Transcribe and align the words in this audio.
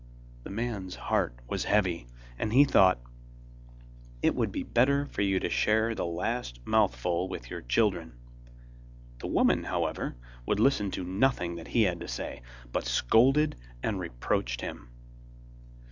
The 0.41 0.49
man's 0.49 0.95
heart 0.95 1.35
was 1.47 1.65
heavy, 1.65 2.07
and 2.39 2.51
he 2.51 2.63
thought: 2.65 2.97
'It 4.23 4.33
would 4.33 4.51
be 4.51 4.63
better 4.63 5.05
for 5.05 5.21
you 5.21 5.39
to 5.39 5.47
share 5.47 5.93
the 5.93 6.07
last 6.07 6.59
mouthful 6.65 7.29
with 7.29 7.51
your 7.51 7.61
children.' 7.61 8.17
The 9.19 9.27
woman, 9.27 9.65
however, 9.65 10.15
would 10.47 10.59
listen 10.59 10.89
to 10.89 11.03
nothing 11.03 11.53
that 11.57 11.67
he 11.67 11.83
had 11.83 11.99
to 11.99 12.07
say, 12.07 12.41
but 12.71 12.87
scolded 12.87 13.57
and 13.83 13.99
reproached 13.99 14.61
him. 14.61 14.89